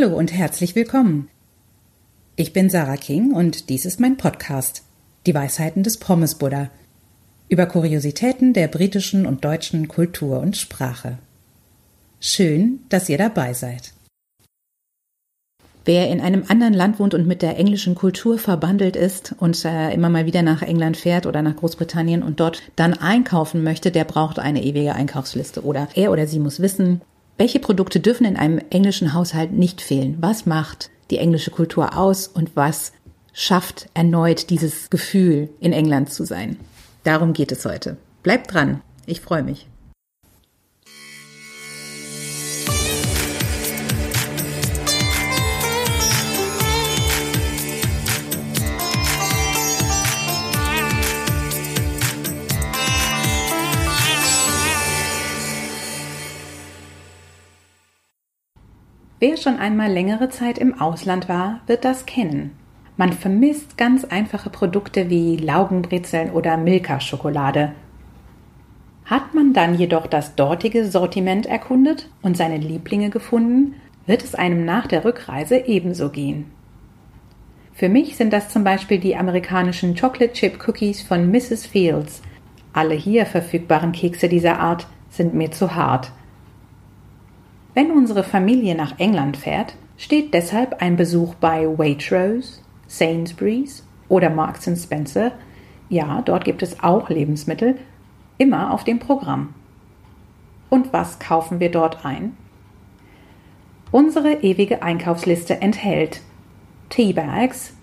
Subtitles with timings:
[0.00, 1.28] Hallo und herzlich willkommen.
[2.36, 4.84] Ich bin Sarah King und dies ist mein Podcast
[5.26, 6.70] Die Weisheiten des Pommes Buddha
[7.48, 11.18] über Kuriositäten der britischen und deutschen Kultur und Sprache.
[12.20, 13.92] Schön, dass ihr dabei seid.
[15.84, 19.92] Wer in einem anderen Land wohnt und mit der englischen Kultur verbandelt ist und äh,
[19.92, 24.04] immer mal wieder nach England fährt oder nach Großbritannien und dort dann einkaufen möchte, der
[24.04, 25.64] braucht eine ewige Einkaufsliste.
[25.64, 27.00] Oder er oder sie muss wissen,
[27.38, 30.18] welche Produkte dürfen in einem englischen Haushalt nicht fehlen?
[30.20, 32.92] Was macht die englische Kultur aus und was
[33.32, 36.58] schafft erneut dieses Gefühl, in England zu sein?
[37.04, 37.96] Darum geht es heute.
[38.22, 39.68] Bleibt dran, ich freue mich.
[59.20, 62.52] Wer schon einmal längere Zeit im Ausland war, wird das kennen.
[62.96, 67.72] Man vermisst ganz einfache Produkte wie Laugenbrezeln oder Milka-Schokolade.
[69.04, 73.74] Hat man dann jedoch das dortige Sortiment erkundet und seine Lieblinge gefunden,
[74.06, 76.46] wird es einem nach der Rückreise ebenso gehen.
[77.72, 81.66] Für mich sind das zum Beispiel die amerikanischen Chocolate Chip Cookies von Mrs.
[81.66, 82.22] Fields.
[82.72, 86.12] Alle hier verfügbaren Kekse dieser Art sind mir zu hart.
[87.78, 94.68] Wenn unsere Familie nach England fährt, steht deshalb ein Besuch bei Waitrose, Sainsbury's oder Marks
[94.82, 95.30] Spencer,
[95.88, 97.78] ja, dort gibt es auch Lebensmittel,
[98.36, 99.54] immer auf dem Programm.
[100.70, 102.36] Und was kaufen wir dort ein?
[103.92, 106.20] Unsere ewige Einkaufsliste enthält
[106.88, 107.74] Teabags.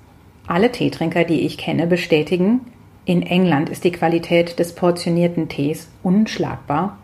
[0.46, 2.60] Alle Teetrinker, die ich kenne, bestätigen,
[3.06, 6.98] in England ist die Qualität des portionierten Tees unschlagbar.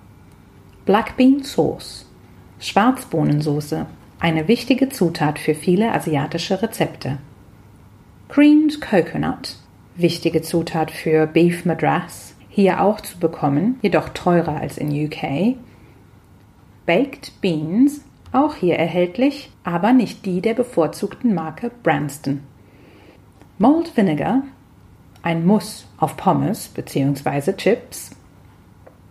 [0.84, 2.11] Black Bean Sauce
[2.62, 3.88] Schwarzbohnensoße,
[4.20, 7.18] eine wichtige Zutat für viele asiatische Rezepte.
[8.30, 9.56] Creamed Coconut,
[9.96, 15.58] wichtige Zutat für Beef Madras, hier auch zu bekommen, jedoch teurer als in UK.
[16.86, 22.42] Baked Beans, auch hier erhältlich, aber nicht die der bevorzugten Marke Branston.
[23.58, 24.44] Malt Vinegar,
[25.24, 27.54] ein Muss auf Pommes bzw.
[27.54, 28.12] Chips.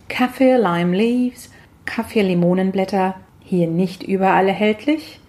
[0.07, 1.49] Kaffee Lime Leaves,
[1.85, 3.15] Kaffee-Limonenblätter,
[3.51, 5.19] hier nicht überall erhältlich.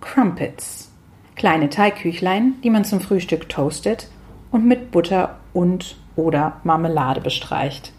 [0.00, 0.92] Crumpets,
[1.34, 4.08] kleine Teigküchlein, die man zum Frühstück toastet
[4.52, 7.92] und mit Butter und oder Marmelade bestreicht.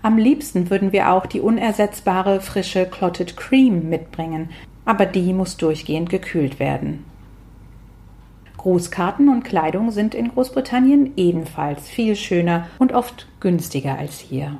[0.00, 4.48] Am liebsten würden wir auch die unersetzbare frische Clotted Cream mitbringen,
[4.86, 7.04] aber die muss durchgehend gekühlt werden.
[8.56, 14.56] Grußkarten und Kleidung sind in Großbritannien ebenfalls viel schöner und oft günstiger als hier.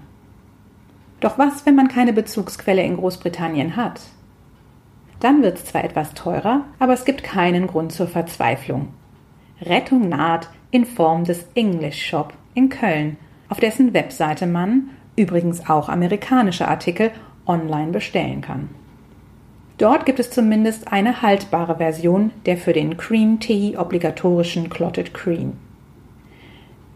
[1.21, 4.01] Doch was, wenn man keine Bezugsquelle in Großbritannien hat?
[5.21, 8.89] Dann wird es zwar etwas teurer, aber es gibt keinen Grund zur Verzweiflung.
[9.61, 13.17] Rettung naht in Form des English Shop in Köln,
[13.49, 17.11] auf dessen Webseite man, übrigens auch amerikanische Artikel,
[17.47, 18.69] online bestellen kann.
[19.79, 25.55] Dort gibt es zumindest eine haltbare Version der für den Cream Tea obligatorischen Clotted Cream.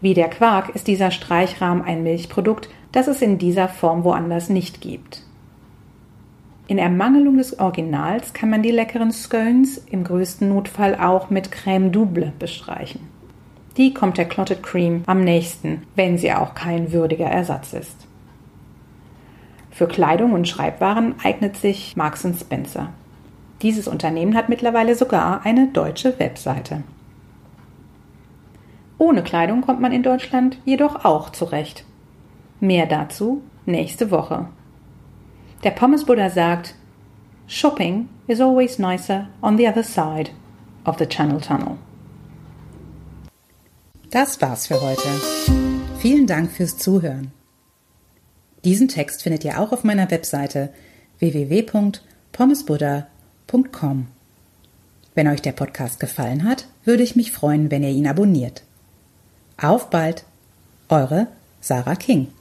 [0.02, 4.80] Wie der Quark ist dieser Streichrahm ein Milchprodukt, das es in dieser Form woanders nicht
[4.80, 5.22] gibt.
[6.66, 11.90] In Ermangelung des Originals kann man die leckeren Scones im größten Notfall auch mit Crème
[11.90, 13.00] Double bestreichen.
[13.76, 18.08] Die kommt der Clotted Cream am nächsten, wenn sie auch kein würdiger Ersatz ist.
[19.70, 22.88] Für Kleidung und Schreibwaren eignet sich Marks Spencer.
[23.62, 26.82] Dieses Unternehmen hat mittlerweile sogar eine deutsche Webseite.
[29.02, 31.84] Ohne Kleidung kommt man in Deutschland jedoch auch zurecht.
[32.60, 34.46] Mehr dazu nächste Woche.
[35.64, 36.76] Der Pommes Buddha sagt,
[37.48, 40.30] Shopping is always nicer on the other side
[40.84, 41.78] of the Channel Tunnel.
[44.10, 45.08] Das war's für heute.
[45.98, 47.32] Vielen Dank fürs Zuhören.
[48.64, 50.72] Diesen Text findet ihr auch auf meiner Webseite
[51.18, 54.06] www.pommesbuddha.com.
[55.16, 58.62] Wenn euch der Podcast gefallen hat, würde ich mich freuen, wenn ihr ihn abonniert.
[59.62, 60.24] Auf bald,
[60.88, 61.28] eure
[61.60, 62.32] Sarah King.